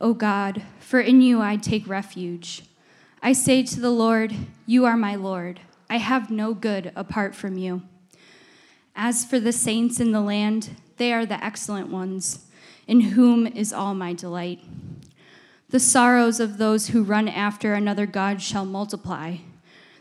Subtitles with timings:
[0.00, 2.64] O God, for in you I take refuge.
[3.22, 4.34] I say to the Lord,
[4.66, 5.60] You are my Lord.
[5.88, 7.82] I have no good apart from you.
[8.94, 12.46] As for the saints in the land, they are the excellent ones,
[12.86, 14.60] in whom is all my delight.
[15.70, 19.36] The sorrows of those who run after another God shall multiply.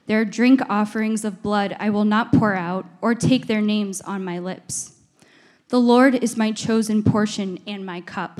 [0.07, 4.23] Their drink offerings of blood I will not pour out, or take their names on
[4.23, 4.93] my lips.
[5.69, 8.39] The Lord is my chosen portion and my cup.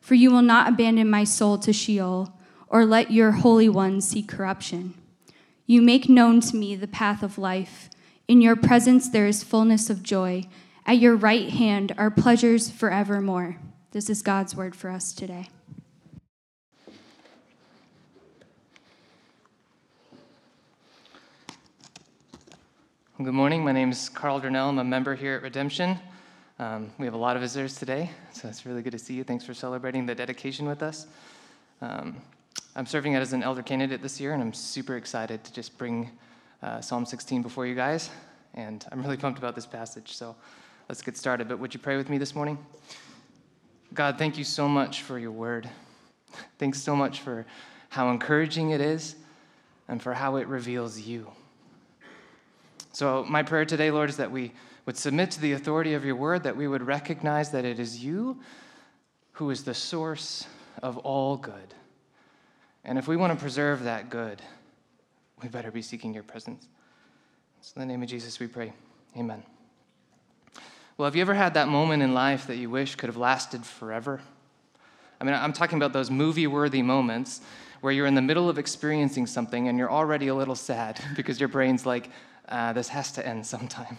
[0.00, 2.32] For you will not abandon my soul to Sheol,
[2.68, 4.94] or let your Holy One see corruption.
[5.66, 7.90] You make known to me the path of life.
[8.26, 10.44] In your presence there is fullness of joy.
[10.86, 13.58] At your right hand are pleasures forevermore.
[13.92, 15.48] This is God's word for us today.
[23.22, 23.62] Good morning.
[23.62, 24.70] My name is Carl Durnell.
[24.70, 25.98] I'm a member here at Redemption.
[26.60, 29.24] Um, we have a lot of visitors today, so it's really good to see you.
[29.24, 31.06] Thanks for celebrating the dedication with us.
[31.80, 32.20] Um,
[32.76, 36.10] I'm serving as an elder candidate this year, and I'm super excited to just bring
[36.62, 38.10] uh, Psalm 16 before you guys.
[38.52, 40.36] And I'm really pumped about this passage, so
[40.90, 41.48] let's get started.
[41.48, 42.58] But would you pray with me this morning?
[43.94, 45.66] God, thank you so much for your word.
[46.58, 47.46] Thanks so much for
[47.88, 49.16] how encouraging it is
[49.88, 51.32] and for how it reveals you.
[52.92, 54.52] So, my prayer today, Lord, is that we
[54.84, 58.02] would submit to the authority of your word, that we would recognize that it is
[58.02, 58.40] you
[59.32, 60.46] who is the source
[60.82, 61.74] of all good.
[62.84, 64.42] And if we want to preserve that good,
[65.42, 66.66] we better be seeking your presence.
[67.60, 68.72] So, in the name of Jesus, we pray.
[69.16, 69.42] Amen.
[70.96, 73.64] Well, have you ever had that moment in life that you wish could have lasted
[73.64, 74.20] forever?
[75.20, 77.40] I mean, I'm talking about those movie worthy moments
[77.80, 81.38] where you're in the middle of experiencing something and you're already a little sad because
[81.38, 82.10] your brain's like,
[82.48, 83.98] uh, this has to end sometime.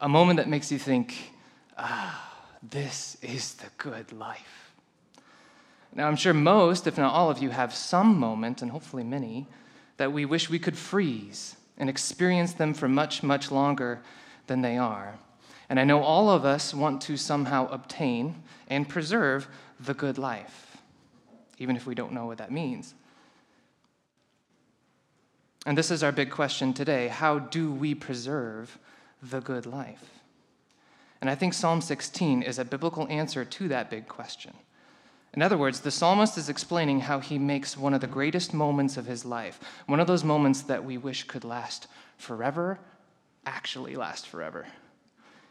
[0.00, 1.32] A moment that makes you think,
[1.78, 4.72] ah, this is the good life.
[5.94, 9.46] Now, I'm sure most, if not all of you, have some moment, and hopefully many,
[9.98, 14.00] that we wish we could freeze and experience them for much, much longer
[14.46, 15.18] than they are.
[15.68, 20.76] And I know all of us want to somehow obtain and preserve the good life,
[21.58, 22.94] even if we don't know what that means.
[25.64, 28.78] And this is our big question today how do we preserve
[29.22, 30.20] the good life?
[31.20, 34.52] And I think Psalm 16 is a biblical answer to that big question.
[35.34, 38.96] In other words, the psalmist is explaining how he makes one of the greatest moments
[38.96, 41.86] of his life, one of those moments that we wish could last
[42.18, 42.78] forever,
[43.46, 44.66] actually last forever.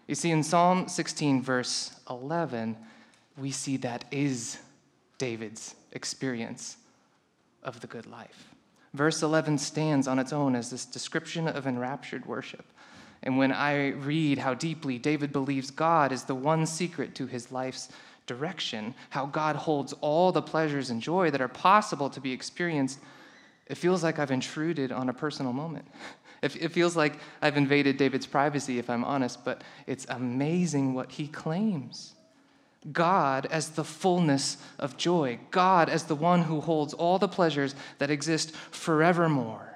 [0.08, 2.78] You see, in Psalm 16, verse 11,
[3.38, 4.58] we see that is
[5.18, 6.78] David's experience
[7.64, 8.51] of the good life.
[8.94, 12.66] Verse 11 stands on its own as this description of enraptured worship.
[13.24, 17.52] And when I read how deeply David believes God is the one secret to his
[17.52, 17.90] life's
[18.26, 23.00] direction, how God holds all the pleasures and joy that are possible to be experienced,
[23.68, 25.86] it feels like I've intruded on a personal moment.
[26.44, 31.28] It, feels like I've invaded David's privacy, if I'm honest, but it's amazing what he
[31.28, 32.16] claims.
[32.92, 37.76] God as the fullness of joy, God as the one who holds all the pleasures
[38.00, 39.72] that exist forevermore.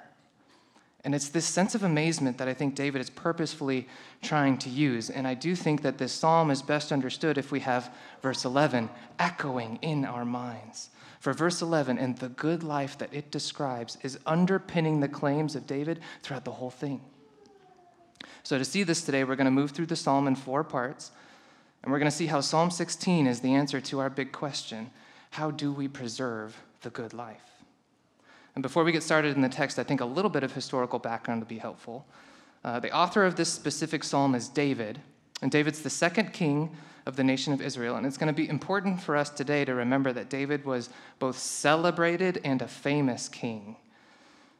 [1.04, 3.86] And it's this sense of amazement that I think David is purposefully
[4.22, 5.08] trying to use.
[5.08, 8.90] And I do think that this psalm is best understood if we have verse 11
[9.20, 10.90] echoing in our minds.
[11.20, 15.64] For verse 11 and the good life that it describes is underpinning the claims of
[15.64, 17.00] David throughout the whole thing.
[18.42, 21.12] So, to see this today, we're going to move through the psalm in four parts.
[21.86, 24.90] And we're going to see how Psalm 16 is the answer to our big question
[25.30, 27.62] how do we preserve the good life?
[28.56, 30.98] And before we get started in the text, I think a little bit of historical
[30.98, 32.04] background would be helpful.
[32.64, 35.00] Uh, the author of this specific psalm is David,
[35.42, 36.74] and David's the second king
[37.06, 37.94] of the nation of Israel.
[37.94, 40.90] And it's going to be important for us today to remember that David was
[41.20, 43.76] both celebrated and a famous king.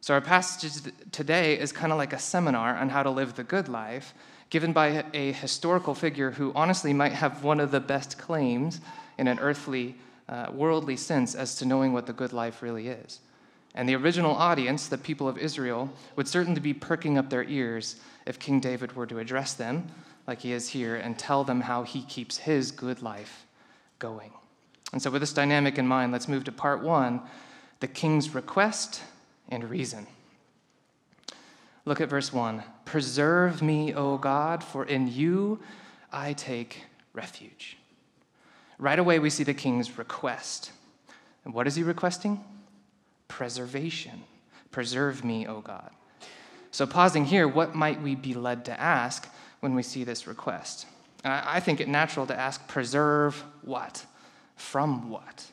[0.00, 3.42] So, our passage today is kind of like a seminar on how to live the
[3.42, 4.14] good life
[4.50, 8.80] given by a historical figure who honestly might have one of the best claims
[9.18, 9.96] in an earthly,
[10.28, 13.20] uh, worldly sense as to knowing what the good life really is.
[13.74, 17.96] And the original audience, the people of Israel, would certainly be perking up their ears
[18.24, 19.88] if King David were to address them,
[20.26, 23.46] like he is here, and tell them how he keeps his good life
[23.98, 24.32] going.
[24.92, 27.20] And so, with this dynamic in mind, let's move to part one
[27.80, 29.02] the king's request
[29.48, 30.06] and reason.
[31.84, 35.60] Look at verse 1 Preserve me, O God, for in you
[36.10, 37.76] I take refuge.
[38.78, 40.70] Right away, we see the king's request.
[41.44, 42.42] And what is he requesting?
[43.28, 44.22] Preservation.
[44.70, 45.90] Preserve me, O God.
[46.70, 49.28] So, pausing here, what might we be led to ask
[49.60, 50.86] when we see this request?
[51.24, 54.04] I think it natural to ask, preserve what?
[54.54, 55.46] From what?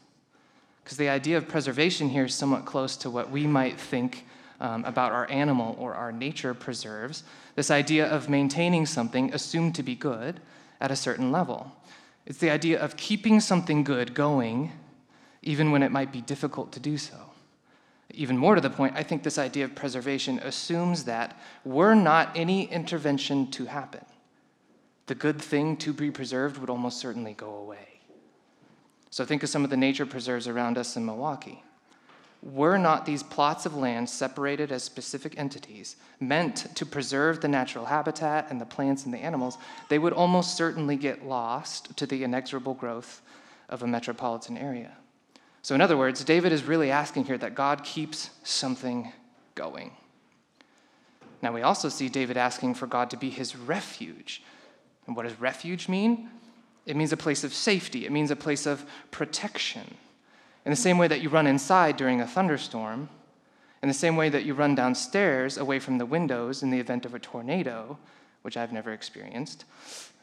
[0.84, 4.26] Because the idea of preservation here is somewhat close to what we might think
[4.64, 7.24] um, about our animal or our nature preserves.
[7.56, 10.40] This idea of maintaining something assumed to be good
[10.82, 11.72] at a certain level.
[12.26, 14.72] It's the idea of keeping something good going
[15.42, 17.18] even when it might be difficult to do so.
[18.14, 22.30] Even more to the point, I think this idea of preservation assumes that were not
[22.34, 24.06] any intervention to happen,
[25.08, 28.00] the good thing to be preserved would almost certainly go away.
[29.10, 31.64] So think of some of the nature preserves around us in Milwaukee.
[32.44, 37.86] Were not these plots of land separated as specific entities meant to preserve the natural
[37.86, 39.58] habitat and the plants and the animals,
[39.88, 43.22] they would almost certainly get lost to the inexorable growth
[43.70, 44.92] of a metropolitan area.
[45.62, 49.14] So, in other words, David is really asking here that God keeps something
[49.56, 49.92] going.
[51.42, 54.44] Now, we also see David asking for God to be his refuge.
[55.08, 56.30] And what does refuge mean?
[56.86, 59.96] It means a place of safety, it means a place of protection.
[60.66, 63.10] In the same way that you run inside during a thunderstorm,
[63.82, 67.06] in the same way that you run downstairs away from the windows in the event
[67.06, 67.98] of a tornado,
[68.44, 69.66] which I've never experienced.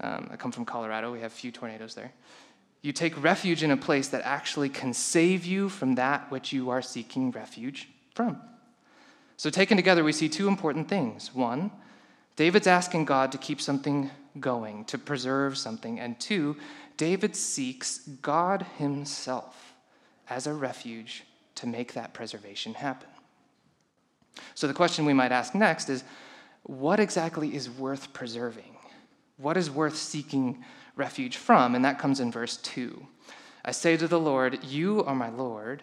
[0.00, 2.12] Um, I come from Colorado, we have few tornadoes there.
[2.80, 6.70] You take refuge in a place that actually can save you from that which you
[6.70, 8.40] are seeking refuge from.
[9.36, 11.34] So, taken together, we see two important things.
[11.34, 11.70] One,
[12.36, 16.00] David's asking God to keep something going, to preserve something.
[16.00, 16.56] And two,
[16.96, 19.69] David seeks God himself
[20.30, 21.24] as a refuge
[21.56, 23.08] to make that preservation happen.
[24.54, 26.04] So the question we might ask next is
[26.62, 28.76] what exactly is worth preserving?
[29.36, 30.64] What is worth seeking
[30.96, 31.74] refuge from?
[31.74, 33.06] And that comes in verse 2.
[33.64, 35.82] I say to the Lord, You are my Lord.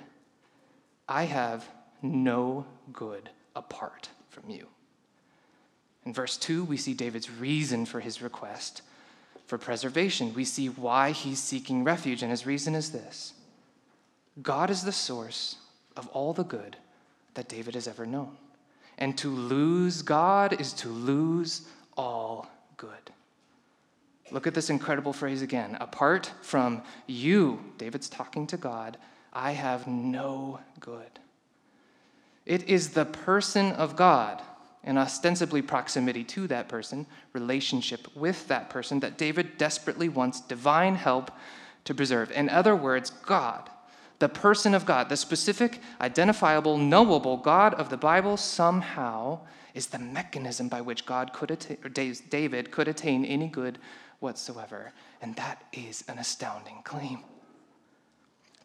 [1.08, 1.68] I have
[2.02, 4.68] no good apart from you.
[6.06, 8.82] In verse 2, we see David's reason for his request
[9.46, 10.34] for preservation.
[10.34, 13.34] We see why he's seeking refuge, and his reason is this
[14.42, 15.56] God is the source
[15.96, 16.78] of all the good
[17.34, 18.38] that David has ever known.
[18.98, 22.48] And to lose God is to lose all
[22.78, 22.92] good.
[24.32, 25.78] Look at this incredible phrase again.
[25.80, 28.98] Apart from you, David's talking to God,
[29.32, 31.20] I have no good.
[32.46, 34.42] It is the person of God
[34.84, 40.96] and ostensibly proximity to that person, relationship with that person, that David desperately wants divine
[40.96, 41.32] help
[41.84, 42.32] to preserve.
[42.32, 43.70] In other words, God,
[44.20, 49.42] the person of God, the specific, identifiable, knowable God of the Bible, somehow
[49.74, 53.78] is the mechanism by which God could attain, or David could attain any good
[54.20, 54.94] whatsoever.
[55.22, 57.24] And that is an astounding claim.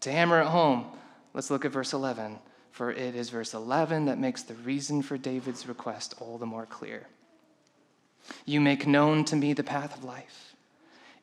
[0.00, 0.86] To hammer it home,
[1.34, 2.38] let's look at verse 11
[2.72, 6.66] for it is verse 11 that makes the reason for David's request all the more
[6.66, 7.06] clear.
[8.46, 10.51] You make known to me the path of life.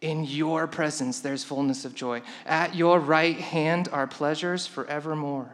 [0.01, 2.21] In your presence there's fullness of joy.
[2.45, 5.51] At your right hand are pleasures forevermore.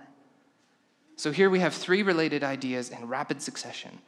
[1.16, 4.00] So here we have three related ideas in rapid succession.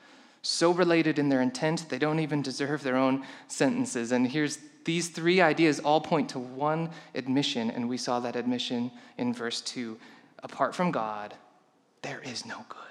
[0.41, 4.11] So related in their intent, they don't even deserve their own sentences.
[4.11, 8.91] And here's these three ideas all point to one admission, and we saw that admission
[9.17, 9.97] in verse 2.
[10.43, 11.33] Apart from God,
[12.01, 12.86] there is no good.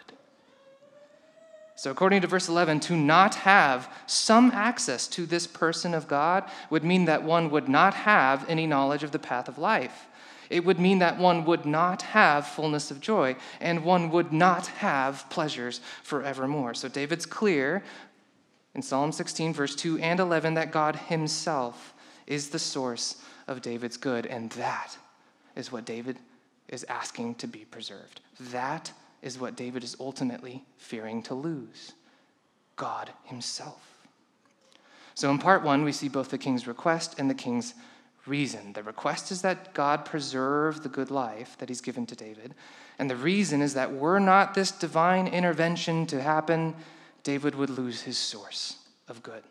[1.77, 6.45] So, according to verse 11, to not have some access to this person of God
[6.71, 10.07] would mean that one would not have any knowledge of the path of life.
[10.49, 14.69] It would mean that one would not have fullness of joy, and one would not
[14.69, 16.73] have pleasures forevermore.
[16.73, 17.85] So, David's clear
[18.75, 21.93] in Psalm 16, verse 2 and 11, that God Himself
[22.27, 24.97] is the source of David's good, and that
[25.55, 26.17] is what David
[26.69, 28.23] is asking to be preserved.
[28.41, 28.93] That
[29.23, 31.93] is what David is ultimately fearing to lose
[32.77, 33.97] God himself.
[35.15, 37.75] So, in part one, we see both the king's request and the king's
[38.27, 38.73] reason.
[38.75, 42.55] The request is that God preserve the good life that he's given to David.
[42.99, 46.75] And the reason is that were not this divine intervention to happen,
[47.23, 48.77] David would lose his source
[49.09, 49.43] of good.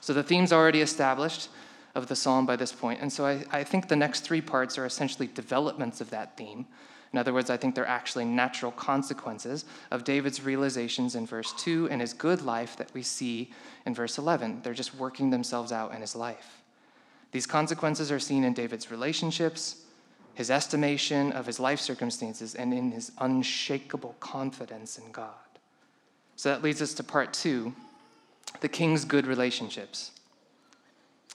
[0.00, 1.48] So the theme's already established
[1.94, 3.00] of the psalm by this point.
[3.00, 6.66] And so I, I think the next three parts are essentially developments of that theme.
[7.14, 11.86] In other words, I think they're actually natural consequences of David's realizations in verse 2
[11.92, 13.52] and his good life that we see
[13.86, 14.62] in verse 11.
[14.64, 16.60] They're just working themselves out in his life.
[17.30, 19.84] These consequences are seen in David's relationships,
[20.34, 25.34] his estimation of his life circumstances, and in his unshakable confidence in God.
[26.34, 27.76] So that leads us to part two
[28.60, 30.10] the king's good relationships.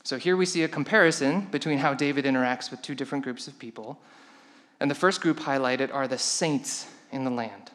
[0.03, 3.57] So here we see a comparison between how David interacts with two different groups of
[3.57, 3.97] people.
[4.79, 7.71] And the first group highlighted are the saints in the land.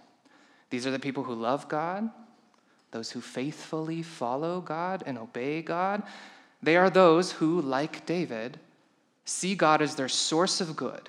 [0.71, 2.11] These are the people who love God,
[2.91, 6.03] those who faithfully follow God and obey God.
[6.63, 8.59] They are those who, like David,
[9.25, 11.09] see God as their source of good.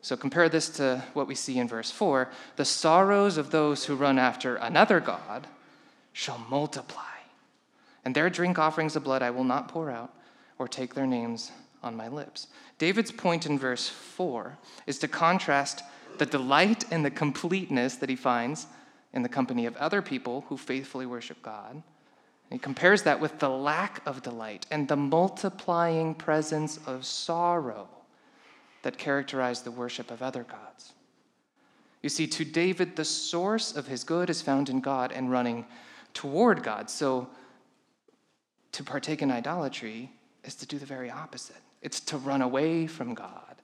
[0.00, 3.96] So compare this to what we see in verse 4 the sorrows of those who
[3.96, 5.48] run after another God
[6.12, 7.02] shall multiply,
[8.04, 10.14] and their drink offerings of blood I will not pour out
[10.58, 11.50] or take their names
[11.86, 12.48] on my lips.
[12.78, 15.82] David's point in verse 4 is to contrast
[16.18, 18.66] the delight and the completeness that he finds
[19.12, 21.82] in the company of other people who faithfully worship God.
[22.50, 27.88] he compares that with the lack of delight and the multiplying presence of sorrow
[28.82, 30.92] that characterize the worship of other gods.
[32.02, 35.66] You see, to David, the source of his good is found in God and running
[36.14, 36.88] toward God.
[36.88, 37.28] So
[38.72, 40.12] to partake in idolatry
[40.46, 41.56] is to do the very opposite.
[41.82, 43.56] It's to run away from God.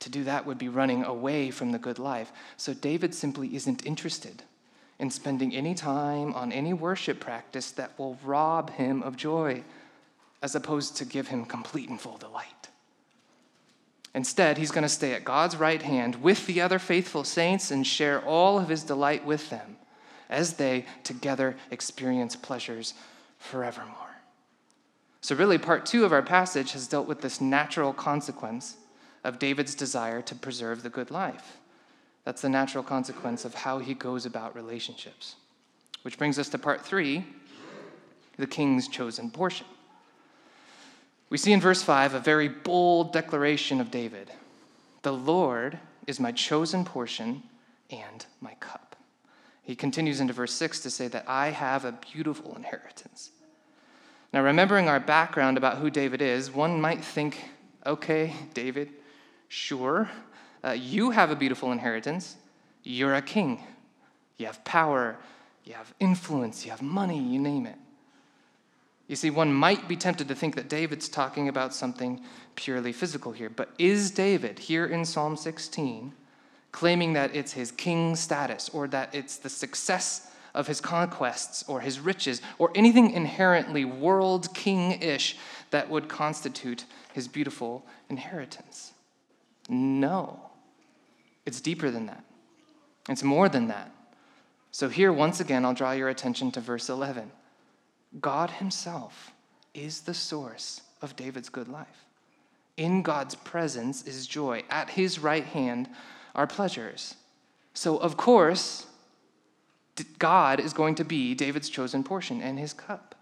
[0.00, 2.32] To do that would be running away from the good life.
[2.56, 4.42] So David simply isn't interested
[4.98, 9.62] in spending any time on any worship practice that will rob him of joy,
[10.42, 12.68] as opposed to give him complete and full delight.
[14.14, 17.86] Instead, he's going to stay at God's right hand with the other faithful saints and
[17.86, 19.76] share all of his delight with them
[20.28, 22.94] as they together experience pleasures
[23.38, 24.11] forevermore.
[25.22, 28.76] So, really, part two of our passage has dealt with this natural consequence
[29.22, 31.58] of David's desire to preserve the good life.
[32.24, 35.36] That's the natural consequence of how he goes about relationships.
[36.02, 37.24] Which brings us to part three
[38.36, 39.66] the king's chosen portion.
[41.30, 44.30] We see in verse 5 a very bold declaration of David
[45.02, 47.44] The Lord is my chosen portion
[47.90, 48.96] and my cup.
[49.62, 53.30] He continues into verse 6 to say that I have a beautiful inheritance.
[54.32, 57.44] Now, remembering our background about who David is, one might think,
[57.84, 58.90] okay, David,
[59.48, 60.10] sure,
[60.64, 62.36] uh, you have a beautiful inheritance.
[62.82, 63.62] You're a king.
[64.38, 65.16] You have power,
[65.64, 67.76] you have influence, you have money, you name it.
[69.06, 72.22] You see, one might be tempted to think that David's talking about something
[72.54, 76.14] purely physical here, but is David here in Psalm 16
[76.72, 81.80] claiming that it's his king status or that it's the success of his conquests or
[81.80, 85.36] his riches or anything inherently world king ish
[85.70, 88.92] that would constitute his beautiful inheritance?
[89.68, 90.50] No.
[91.46, 92.24] It's deeper than that,
[93.08, 93.90] it's more than that.
[94.74, 97.30] So, here, once again, I'll draw your attention to verse 11.
[98.20, 99.32] God Himself
[99.74, 102.06] is the source of David's good life.
[102.78, 104.62] In God's presence is joy.
[104.70, 105.90] At His right hand
[106.34, 107.16] are pleasures.
[107.74, 108.86] So, of course,
[110.18, 113.14] God is going to be David's chosen portion and his cup.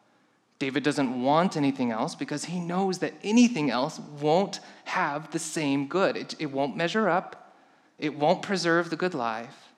[0.61, 5.89] David doesn't want anything else because he knows that anything else won't have the same
[5.89, 6.17] good.
[6.17, 7.55] It, it won't measure up,
[7.99, 9.71] it won't preserve the good life.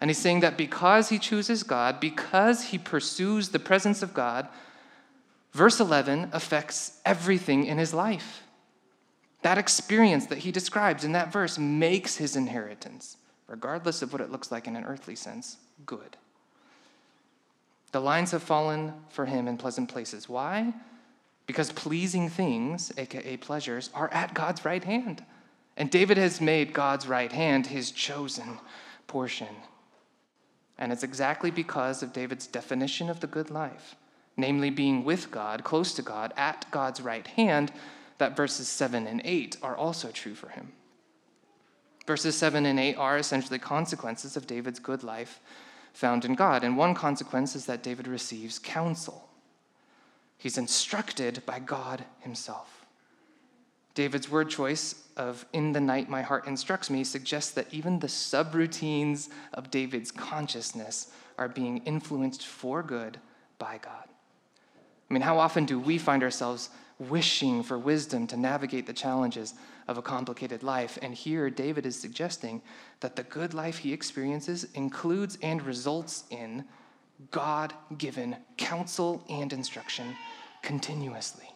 [0.00, 4.48] And he's saying that because he chooses God, because he pursues the presence of God,
[5.52, 8.42] verse 11 affects everything in his life.
[9.42, 13.16] That experience that he describes in that verse makes his inheritance,
[13.46, 16.16] regardless of what it looks like in an earthly sense, good.
[17.92, 20.28] The lines have fallen for him in pleasant places.
[20.28, 20.72] Why?
[21.46, 25.24] Because pleasing things, aka pleasures, are at God's right hand.
[25.76, 28.58] And David has made God's right hand his chosen
[29.06, 29.48] portion.
[30.78, 33.94] And it's exactly because of David's definition of the good life,
[34.36, 37.72] namely being with God, close to God, at God's right hand,
[38.18, 40.72] that verses 7 and 8 are also true for him.
[42.06, 45.40] Verses 7 and 8 are essentially consequences of David's good life
[45.92, 46.64] found in God.
[46.64, 49.28] And one consequence is that David receives counsel.
[50.38, 52.86] He's instructed by God himself.
[53.94, 58.06] David's word choice of in the night my heart instructs me suggests that even the
[58.06, 63.18] subroutines of David's consciousness are being influenced for good
[63.58, 64.08] by God.
[65.10, 66.70] I mean, how often do we find ourselves
[67.08, 69.54] wishing for wisdom to navigate the challenges
[69.88, 70.98] of a complicated life?
[71.02, 72.62] And here, David is suggesting
[73.00, 76.64] that the good life he experiences includes and results in
[77.30, 80.16] God given counsel and instruction
[80.62, 81.48] continuously.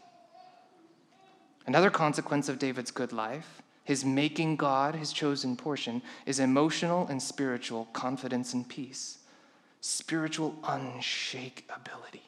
[1.66, 7.20] Another consequence of David's good life, his making God his chosen portion, is emotional and
[7.20, 9.18] spiritual confidence and peace,
[9.80, 12.22] spiritual unshakability.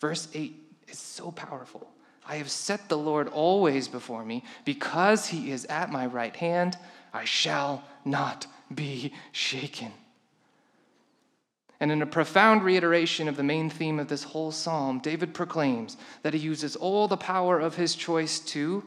[0.00, 0.54] Verse 8
[0.88, 1.90] is so powerful.
[2.28, 4.44] I have set the Lord always before me.
[4.64, 6.78] Because he is at my right hand,
[7.12, 9.92] I shall not be shaken.
[11.80, 15.96] And in a profound reiteration of the main theme of this whole psalm, David proclaims
[16.22, 18.84] that he uses all the power of his choice to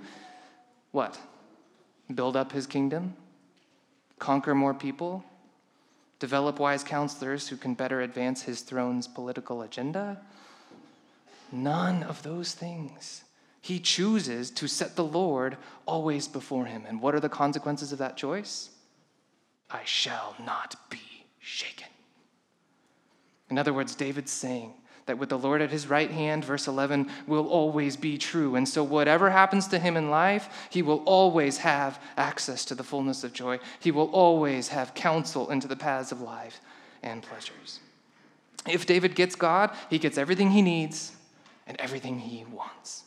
[0.91, 1.19] what?
[2.13, 3.15] Build up his kingdom,
[4.19, 5.23] conquer more people,
[6.19, 10.21] develop wise counselors who can better advance his throne's political agenda.
[11.53, 13.23] None of those things.
[13.61, 15.55] He chooses to set the Lord
[15.85, 16.83] always before him.
[16.87, 18.71] And what are the consequences of that choice?
[19.69, 21.89] I shall not be shaken.
[23.51, 24.73] In other words, David's saying
[25.05, 28.55] that with the Lord at his right hand, verse 11, will always be true.
[28.55, 32.83] And so, whatever happens to him in life, he will always have access to the
[32.83, 33.59] fullness of joy.
[33.79, 36.61] He will always have counsel into the paths of life
[37.03, 37.79] and pleasures.
[38.67, 41.11] If David gets God, he gets everything he needs
[41.67, 43.03] and everything he wants.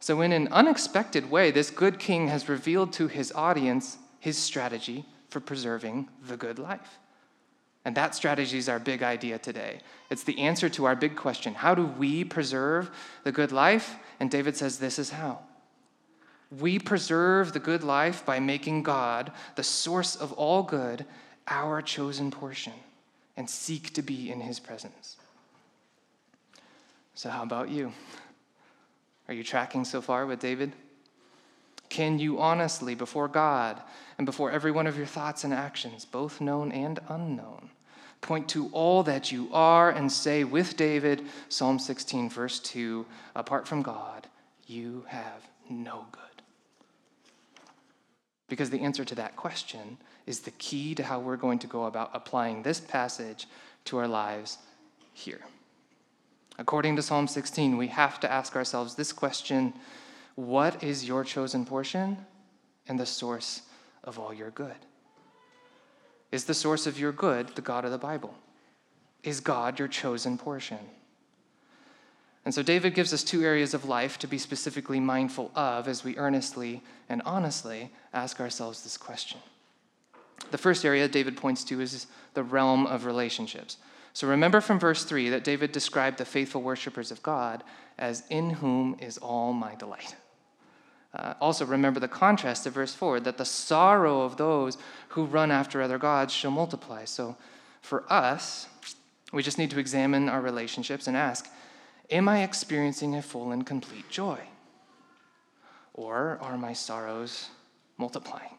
[0.00, 5.04] So, in an unexpected way, this good king has revealed to his audience his strategy
[5.28, 6.98] for preserving the good life.
[7.84, 9.80] And that strategy is our big idea today.
[10.10, 12.90] It's the answer to our big question how do we preserve
[13.24, 13.96] the good life?
[14.20, 15.40] And David says this is how.
[16.60, 21.06] We preserve the good life by making God, the source of all good,
[21.48, 22.74] our chosen portion
[23.36, 25.16] and seek to be in his presence.
[27.14, 27.92] So, how about you?
[29.28, 30.72] Are you tracking so far with David?
[31.88, 33.80] Can you honestly, before God
[34.16, 37.68] and before every one of your thoughts and actions, both known and unknown,
[38.22, 43.04] point to all that you are and say with David, Psalm 16, verse 2,
[43.36, 44.26] apart from God,
[44.66, 46.22] you have no good?
[48.48, 51.84] Because the answer to that question is the key to how we're going to go
[51.84, 53.46] about applying this passage
[53.84, 54.58] to our lives
[55.12, 55.40] here.
[56.58, 59.72] According to Psalm 16, we have to ask ourselves this question
[60.34, 62.16] what is your chosen portion
[62.88, 63.62] and the source
[64.04, 64.76] of all your good?
[66.30, 68.34] Is the source of your good the God of the Bible?
[69.22, 70.78] Is God your chosen portion?
[72.44, 76.02] And so David gives us two areas of life to be specifically mindful of as
[76.02, 79.38] we earnestly and honestly ask ourselves this question.
[80.50, 83.76] The first area David points to is the realm of relationships.
[84.14, 87.64] So remember from verse 3 that David described the faithful worshippers of God
[87.98, 90.16] as in whom is all my delight.
[91.14, 95.50] Uh, also, remember the contrast to verse 4 that the sorrow of those who run
[95.50, 97.04] after other gods shall multiply.
[97.04, 97.36] So,
[97.82, 98.66] for us,
[99.32, 101.48] we just need to examine our relationships and ask
[102.10, 104.38] Am I experiencing a full and complete joy?
[105.94, 107.48] Or are my sorrows
[107.98, 108.58] multiplying?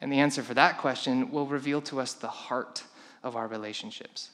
[0.00, 2.82] And the answer for that question will reveal to us the heart
[3.22, 4.30] of our relationships.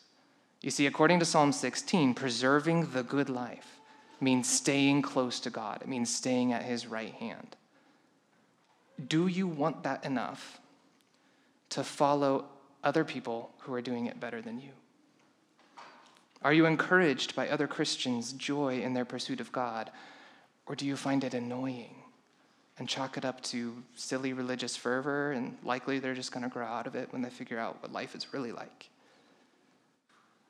[0.60, 3.80] You see, according to Psalm 16, preserving the good life
[4.20, 7.56] means staying close to God, it means staying at His right hand.
[9.06, 10.60] Do you want that enough
[11.70, 12.46] to follow
[12.82, 14.70] other people who are doing it better than you?
[16.42, 19.90] Are you encouraged by other Christians' joy in their pursuit of God?
[20.66, 21.94] Or do you find it annoying
[22.78, 26.66] and chalk it up to silly religious fervor and likely they're just going to grow
[26.66, 28.88] out of it when they figure out what life is really like?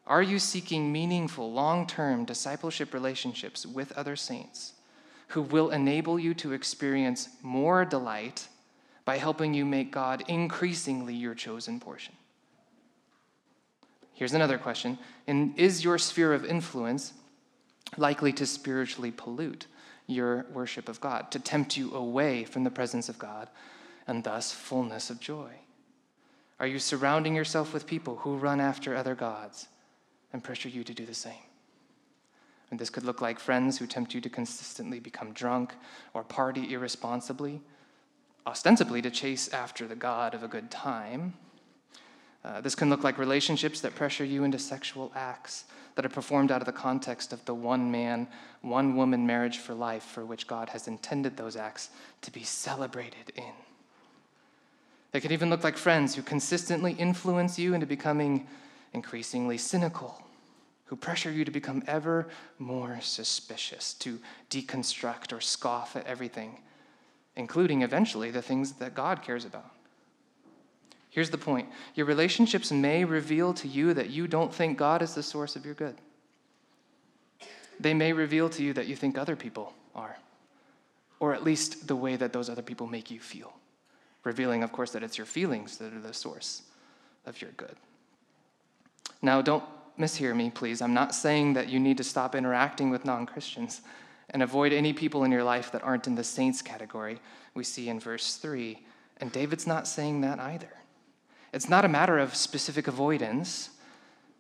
[0.09, 4.73] Are you seeking meaningful, long term discipleship relationships with other saints
[5.29, 8.49] who will enable you to experience more delight
[9.05, 12.15] by helping you make God increasingly your chosen portion?
[14.15, 17.13] Here's another question and Is your sphere of influence
[17.99, 19.67] likely to spiritually pollute
[20.07, 23.49] your worship of God, to tempt you away from the presence of God
[24.07, 25.53] and thus fullness of joy?
[26.59, 29.69] Are you surrounding yourself with people who run after other gods?
[30.33, 31.35] And pressure you to do the same.
[32.71, 35.75] And this could look like friends who tempt you to consistently become drunk
[36.13, 37.61] or party irresponsibly,
[38.47, 41.35] ostensibly to chase after the God of a good time.
[42.45, 45.65] Uh, this can look like relationships that pressure you into sexual acts
[45.95, 48.29] that are performed out of the context of the one man,
[48.61, 51.91] one woman marriage for life for which God has intended those acts
[52.23, 53.53] to be celebrated in.
[55.11, 58.47] They could even look like friends who consistently influence you into becoming
[58.93, 60.23] increasingly cynical,
[60.87, 64.19] who pressure you to become ever more suspicious, to
[64.51, 66.59] deconstruct or scoff at everything,
[67.37, 69.71] including eventually the things that God cares about.
[71.11, 75.15] Here's the point your relationships may reveal to you that you don't think God is
[75.15, 75.97] the source of your good.
[77.81, 80.17] They may reveal to you that you think other people are,
[81.21, 83.53] or at least the way that those other people make you feel,
[84.25, 86.63] revealing, of course, that it's your feelings that are the source
[87.25, 87.77] of your good.
[89.23, 89.65] Now, don't
[89.99, 90.81] mishear me, please.
[90.81, 93.81] I'm not saying that you need to stop interacting with non Christians.
[94.31, 97.19] And avoid any people in your life that aren't in the saints category,
[97.55, 98.79] we see in verse 3.
[99.21, 100.69] And David's not saying that either.
[101.53, 103.71] It's not a matter of specific avoidance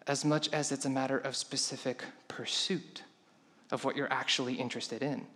[0.07, 3.03] as much as it's a matter of specific pursuit
[3.71, 5.27] of what you're actually interested in.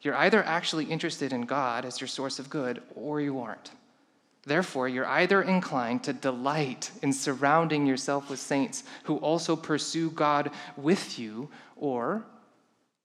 [0.00, 3.70] You're either actually interested in God as your source of good or you aren't.
[4.44, 10.50] Therefore, you're either inclined to delight in surrounding yourself with saints who also pursue God
[10.76, 12.24] with you, or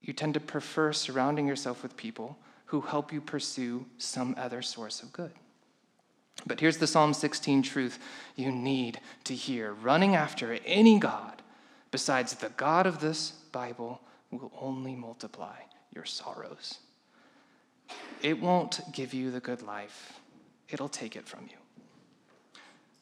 [0.02, 5.04] you tend to prefer surrounding yourself with people who help you pursue some other source
[5.04, 5.32] of good.
[6.46, 8.00] But here's the Psalm 16 truth
[8.36, 11.42] you need to hear running after any God
[11.92, 15.56] besides the God of this Bible will only multiply
[15.94, 16.80] your sorrows.
[18.22, 20.20] It won't give you the good life,
[20.70, 21.58] it'll take it from you.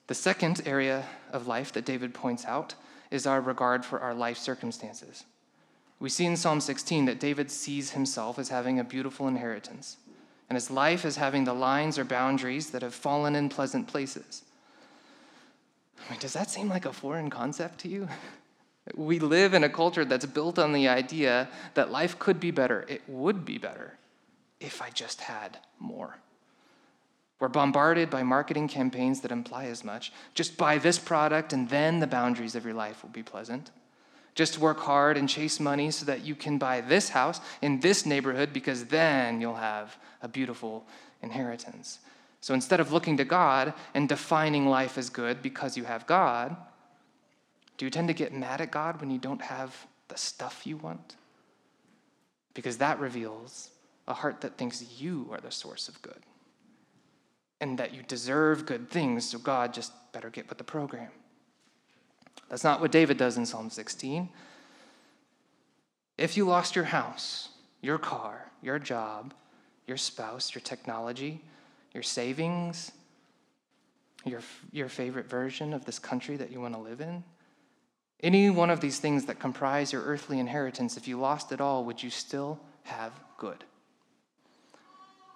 [0.08, 2.76] The second area of life that David points out
[3.10, 5.26] is our regard for our life circumstances.
[6.00, 9.98] We see in Psalm 16 that David sees himself as having a beautiful inheritance,
[10.50, 14.44] and his life as having the lines or boundaries that have fallen in pleasant places.
[16.06, 18.08] I mean, does that seem like a foreign concept to you?
[18.94, 22.86] We live in a culture that's built on the idea that life could be better.
[22.88, 23.98] It would be better
[24.60, 26.20] if I just had more.
[27.46, 30.12] We're bombarded by marketing campaigns that imply as much.
[30.34, 33.70] Just buy this product, and then the boundaries of your life will be pleasant.
[34.34, 38.04] Just work hard and chase money so that you can buy this house in this
[38.04, 40.88] neighborhood, because then you'll have a beautiful
[41.22, 42.00] inheritance.
[42.42, 46.58] So instead of looking to God and defining life as good because you have God,
[47.78, 50.78] do you tend to get mad at God when you don't have the stuff you
[50.78, 51.16] want?
[52.56, 53.70] Because that reveals
[54.08, 56.24] a heart that thinks you are the source of good
[57.62, 61.10] and that you deserve good things, so God just better get with the program.
[62.50, 64.30] That's not what David does in Psalm 16.
[66.18, 67.50] If you lost your house,
[67.82, 69.34] your car, your job,
[69.88, 71.42] your spouse, your technology,
[71.94, 72.92] your savings,
[74.26, 74.42] your,
[74.72, 77.24] your favorite version of this country that you want to live in,
[78.22, 81.84] any one of these things that comprise your earthly inheritance, if you lost it all,
[81.86, 83.64] would you still have good?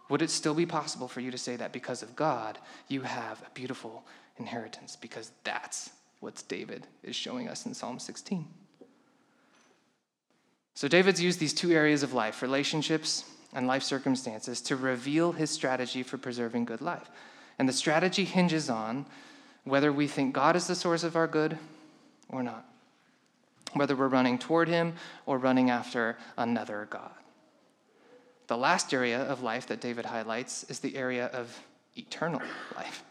[0.10, 3.42] Would it still be possible for you to say that because of God, you have
[3.42, 4.04] a beautiful
[4.38, 4.96] inheritance?
[4.96, 8.48] Because that's what David is showing us in Psalm 16.
[10.74, 15.52] So, David's used these two areas of life, relationships and life circumstances, to reveal his
[15.52, 17.10] strategy for preserving good life.
[17.60, 19.06] And the strategy hinges on
[19.66, 21.58] whether we think God is the source of our good
[22.30, 22.66] or not,
[23.74, 24.94] whether we're running toward him
[25.26, 27.12] or running after another God.
[28.50, 31.56] The last area of life that David highlights is the area of
[31.96, 32.42] eternal
[32.76, 33.04] life.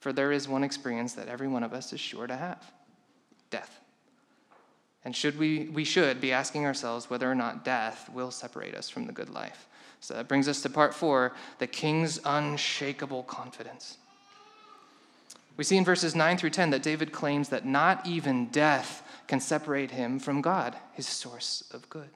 [0.00, 2.60] For there is one experience that every one of us is sure to have
[3.50, 3.78] death.
[5.04, 8.90] And should we, we should be asking ourselves whether or not death will separate us
[8.90, 9.68] from the good life.
[10.00, 13.96] So that brings us to part four the king's unshakable confidence.
[15.56, 19.38] We see in verses 9 through 10 that David claims that not even death can
[19.38, 22.10] separate him from God, his source of good.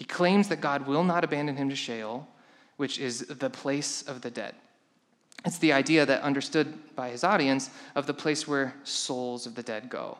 [0.00, 2.26] He claims that God will not abandon him to Sheol,
[2.78, 4.54] which is the place of the dead.
[5.44, 9.62] It's the idea that, understood by his audience, of the place where souls of the
[9.62, 10.16] dead go.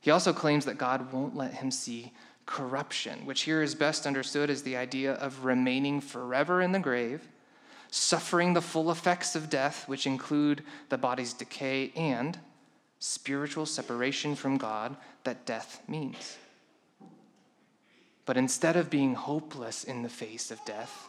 [0.00, 2.12] He also claims that God won't let him see
[2.46, 7.26] corruption, which here is best understood as the idea of remaining forever in the grave,
[7.90, 12.38] suffering the full effects of death, which include the body's decay and
[13.00, 16.36] spiritual separation from God that death means.
[18.30, 21.08] But instead of being hopeless in the face of death,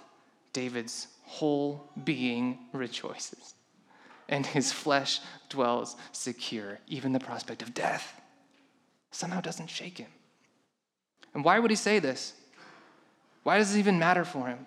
[0.54, 3.54] David's whole being rejoices,
[4.28, 6.80] and his flesh dwells secure.
[6.88, 8.20] Even the prospect of death
[9.12, 10.10] somehow doesn't shake him.
[11.36, 12.34] And why would he say this?
[13.44, 14.66] Why does it even matter for him?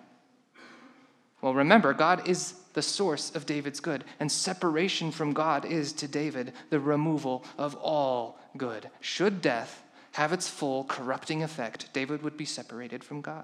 [1.41, 6.07] Well, remember, God is the source of David's good, and separation from God is to
[6.07, 8.89] David the removal of all good.
[9.01, 9.81] Should death
[10.15, 13.43] have its full corrupting effect, David would be separated from God.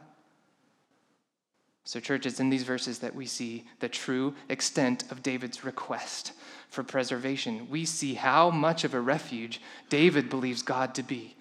[1.84, 6.32] So, church, it's in these verses that we see the true extent of David's request
[6.70, 7.68] for preservation.
[7.70, 11.36] We see how much of a refuge David believes God to be.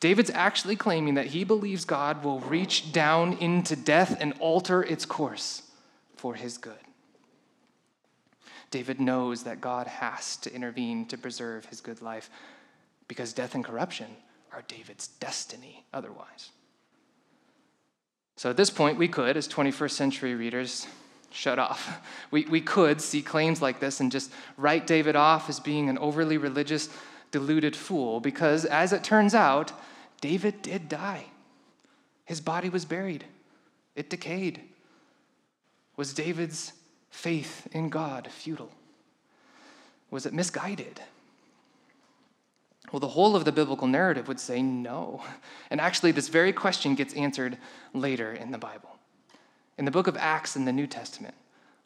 [0.00, 5.06] David's actually claiming that he believes God will reach down into death and alter its
[5.06, 5.62] course
[6.14, 6.74] for his good.
[8.70, 12.28] David knows that God has to intervene to preserve his good life
[13.08, 14.08] because death and corruption
[14.52, 16.50] are David's destiny otherwise.
[18.36, 20.86] So at this point, we could, as 21st century readers,
[21.30, 22.00] shut off.
[22.30, 25.98] We, we could see claims like this and just write David off as being an
[25.98, 26.88] overly religious,
[27.30, 29.70] deluded fool, because as it turns out,
[30.22, 31.26] David did die.
[32.24, 33.26] His body was buried,
[33.94, 34.62] it decayed.
[35.96, 36.72] Was David's
[37.10, 38.72] faith in God futile?
[40.10, 41.02] Was it misguided?
[42.92, 45.24] Well, the whole of the biblical narrative would say no.
[45.70, 47.56] And actually, this very question gets answered
[47.94, 48.98] later in the Bible.
[49.78, 51.34] In the book of Acts in the New Testament,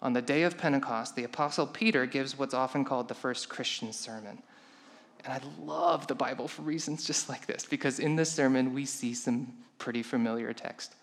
[0.03, 3.93] on the day of Pentecost, the Apostle Peter gives what's often called the first Christian
[3.93, 4.43] sermon.
[5.25, 8.85] And I love the Bible for reasons just like this, because in this sermon, we
[8.85, 10.95] see some pretty familiar text.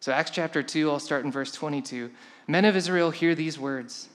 [0.00, 2.10] So, Acts chapter 2, I'll start in verse 22.
[2.48, 4.08] Men of Israel, hear these words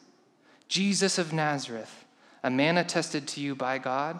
[0.68, 2.06] Jesus of Nazareth,
[2.44, 4.20] a man attested to you by God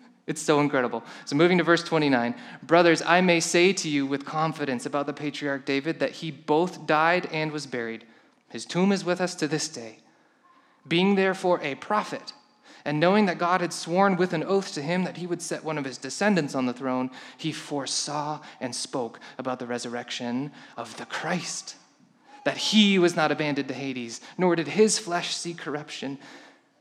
[0.31, 1.03] It's so incredible.
[1.25, 5.11] So, moving to verse 29 Brothers, I may say to you with confidence about the
[5.11, 8.05] patriarch David that he both died and was buried.
[8.47, 9.97] His tomb is with us to this day.
[10.87, 12.31] Being therefore a prophet,
[12.85, 15.65] and knowing that God had sworn with an oath to him that he would set
[15.65, 20.95] one of his descendants on the throne, he foresaw and spoke about the resurrection of
[20.95, 21.75] the Christ,
[22.45, 26.19] that he was not abandoned to Hades, nor did his flesh see corruption.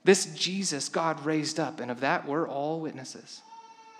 [0.04, 3.42] This Jesus God raised up, and of that we're all witnesses.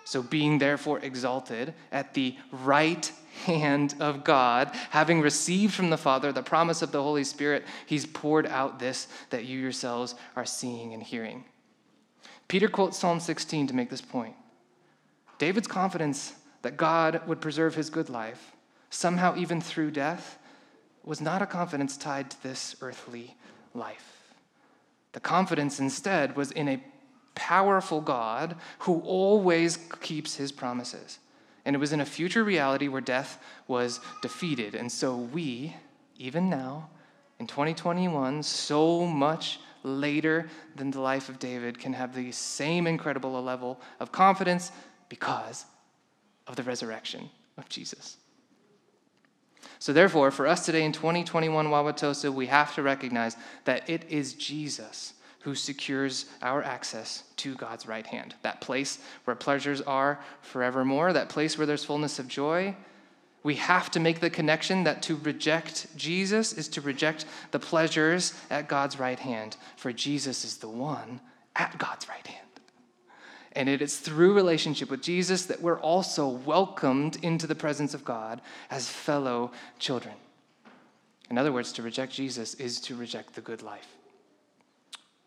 [0.04, 3.12] So, being therefore exalted at the right
[3.44, 8.06] hand of God, having received from the Father the promise of the Holy Spirit, he's
[8.06, 11.44] poured out this that you yourselves are seeing and hearing.
[12.48, 14.34] Peter quotes Psalm 16 to make this point.
[15.38, 18.52] David's confidence that God would preserve his good life,
[18.90, 20.38] somehow even through death,
[21.04, 23.36] was not a confidence tied to this earthly
[23.74, 24.09] life.
[25.12, 26.82] The confidence instead was in a
[27.34, 31.18] powerful God who always keeps his promises.
[31.64, 34.74] And it was in a future reality where death was defeated.
[34.74, 35.76] And so we,
[36.16, 36.88] even now,
[37.38, 43.42] in 2021, so much later than the life of David, can have the same incredible
[43.42, 44.72] level of confidence
[45.08, 45.64] because
[46.46, 48.16] of the resurrection of Jesus.
[49.78, 54.34] So, therefore, for us today in 2021 Wauwatosa, we have to recognize that it is
[54.34, 61.12] Jesus who secures our access to God's right hand, that place where pleasures are forevermore,
[61.12, 62.76] that place where there's fullness of joy.
[63.42, 68.34] We have to make the connection that to reject Jesus is to reject the pleasures
[68.50, 71.20] at God's right hand, for Jesus is the one
[71.56, 72.49] at God's right hand.
[73.52, 78.04] And it is through relationship with Jesus that we're also welcomed into the presence of
[78.04, 80.14] God as fellow children.
[81.30, 83.88] In other words, to reject Jesus is to reject the good life,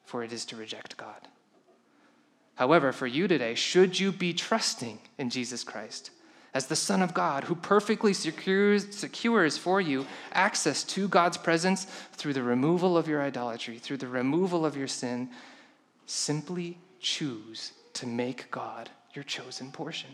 [0.05, 1.27] for it is to reject God.
[2.55, 6.12] However, for you today, should you be trusting in Jesus Christ
[6.53, 11.86] as the Son of God who perfectly secures, secures for you access to God's presence
[12.13, 15.29] through the removal of your idolatry, through the removal of your sin,
[16.05, 20.10] simply choose to make God your chosen portion.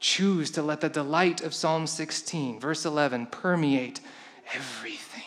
[0.00, 4.00] Choose to let the delight of Psalm 16, verse 11, permeate
[4.54, 5.22] everything.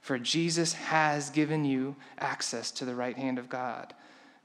[0.00, 3.92] For Jesus has given you access to the right hand of God.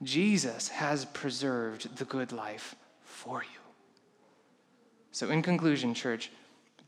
[0.02, 2.74] Jesus has preserved the good life
[3.04, 3.60] for you.
[5.12, 6.30] So, in conclusion, church,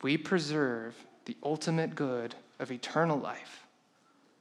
[0.03, 3.65] we preserve the ultimate good of eternal life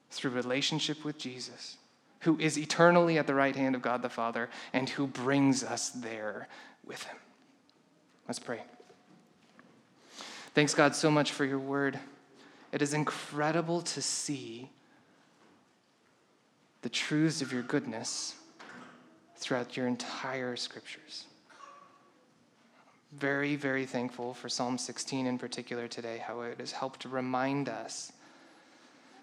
[0.10, 1.78] through relationship with Jesus
[2.24, 5.90] who is eternally at the right hand of God the Father and who brings us
[5.90, 6.48] there
[6.86, 7.18] with him.
[8.28, 8.62] Let's pray.
[10.54, 12.00] Thanks, God, so much for your word.
[12.72, 14.70] It is incredible to see
[16.82, 18.36] the truths of your goodness
[19.38, 21.26] throughout your entire scriptures.
[23.12, 28.12] Very, very thankful for Psalm 16 in particular today, how it has helped remind us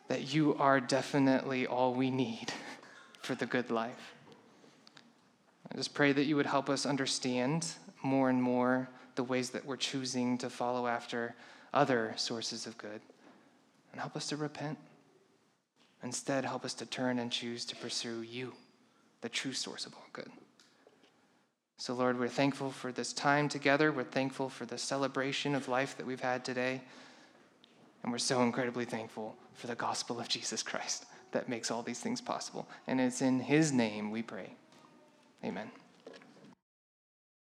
[0.09, 2.53] that you are definitely all we need
[3.21, 4.15] for the good life.
[5.73, 7.67] I just pray that you would help us understand
[8.03, 11.35] more and more the ways that we're choosing to follow after
[11.73, 13.01] other sources of good
[13.93, 14.79] and help us to repent.
[16.03, 18.55] Instead, help us to turn and choose to pursue you,
[19.21, 20.31] the true source of all good.
[21.77, 23.93] So, Lord, we're thankful for this time together.
[23.93, 26.81] We're thankful for the celebration of life that we've had today.
[28.03, 32.01] And we're so incredibly thankful for the gospel of Jesus Christ that makes all these
[32.01, 32.69] things possible.
[32.87, 34.55] And it's in his name we pray.
[35.45, 35.71] Amen.